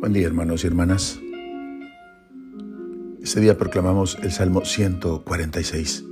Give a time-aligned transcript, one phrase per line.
[0.00, 1.18] Buen día hermanos y hermanas.
[3.20, 6.04] Este día proclamamos el Salmo 146.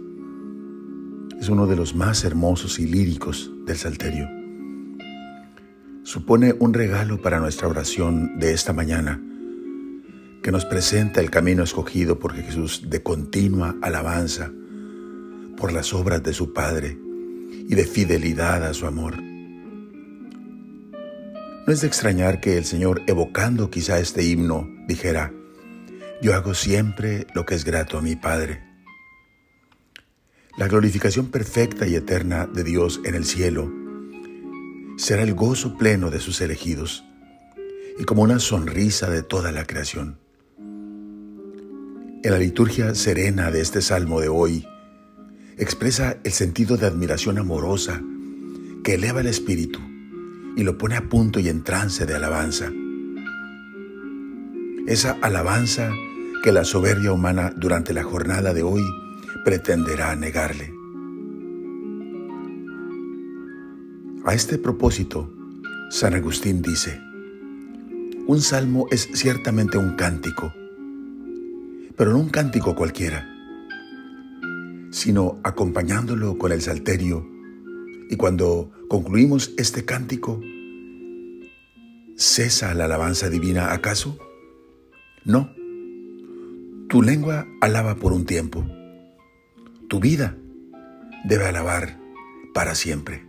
[1.40, 4.28] Es uno de los más hermosos y líricos del Salterio.
[6.02, 9.22] Supone un regalo para nuestra oración de esta mañana,
[10.42, 14.50] que nos presenta el camino escogido por Jesús de continua alabanza
[15.56, 16.98] por las obras de su Padre
[17.68, 19.25] y de fidelidad a su amor.
[21.66, 25.32] No es de extrañar que el Señor, evocando quizá este himno, dijera,
[26.22, 28.62] yo hago siempre lo que es grato a mi Padre.
[30.56, 33.68] La glorificación perfecta y eterna de Dios en el cielo
[34.96, 37.04] será el gozo pleno de sus elegidos
[37.98, 40.20] y como una sonrisa de toda la creación.
[42.22, 44.68] En la liturgia serena de este salmo de hoy,
[45.58, 48.00] expresa el sentido de admiración amorosa
[48.84, 49.95] que eleva el espíritu
[50.56, 52.72] y lo pone a punto y en trance de alabanza.
[54.86, 55.90] Esa alabanza
[56.42, 58.82] que la soberbia humana durante la jornada de hoy
[59.44, 60.72] pretenderá negarle.
[64.24, 65.32] A este propósito,
[65.90, 67.00] San Agustín dice,
[68.26, 70.52] un salmo es ciertamente un cántico,
[71.96, 73.28] pero no un cántico cualquiera,
[74.90, 77.35] sino acompañándolo con el salterio
[78.08, 80.40] y cuando concluimos este cántico,
[82.16, 84.18] ¿cesa la alabanza divina acaso?
[85.24, 85.50] No.
[86.88, 88.64] Tu lengua alaba por un tiempo.
[89.88, 90.36] Tu vida
[91.24, 91.98] debe alabar
[92.54, 93.26] para siempre.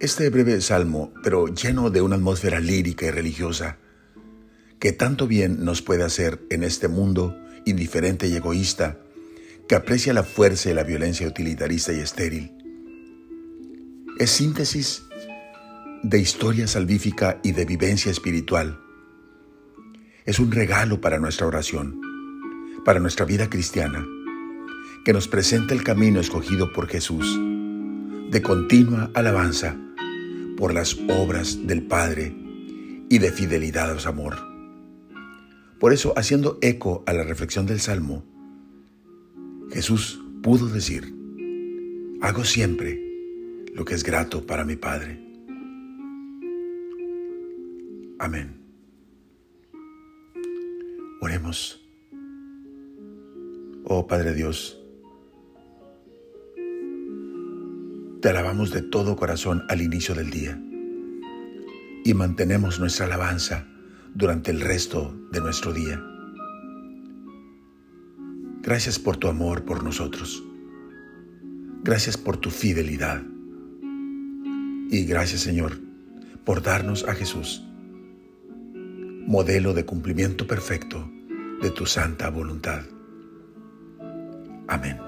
[0.00, 3.78] Este breve salmo, pero lleno de una atmósfera lírica y religiosa,
[4.78, 9.00] que tanto bien nos puede hacer en este mundo indiferente y egoísta,
[9.68, 12.52] que aprecia la fuerza y la violencia utilitarista y estéril.
[14.20, 15.02] Es síntesis
[16.04, 18.78] de historia salvífica y de vivencia espiritual.
[20.26, 22.00] Es un regalo para nuestra oración,
[22.84, 24.06] para nuestra vida cristiana,
[25.04, 27.36] que nos presenta el camino escogido por Jesús,
[28.30, 29.76] de continua alabanza
[30.58, 32.34] por las obras del Padre
[33.08, 34.36] y de fidelidad a su amor.
[35.78, 38.24] Por eso, haciendo eco a la reflexión del Salmo,
[39.70, 41.14] Jesús pudo decir,
[42.20, 43.00] hago siempre
[43.72, 45.24] lo que es grato para mi Padre.
[48.18, 48.60] Amén.
[51.20, 51.88] Oremos.
[53.84, 54.77] Oh Padre Dios,
[58.20, 60.60] Te alabamos de todo corazón al inicio del día
[62.04, 63.68] y mantenemos nuestra alabanza
[64.12, 66.02] durante el resto de nuestro día.
[68.60, 70.42] Gracias por tu amor por nosotros.
[71.84, 73.22] Gracias por tu fidelidad.
[74.90, 75.78] Y gracias Señor
[76.44, 77.62] por darnos a Jesús,
[79.26, 81.08] modelo de cumplimiento perfecto
[81.62, 82.82] de tu santa voluntad.
[84.66, 85.07] Amén.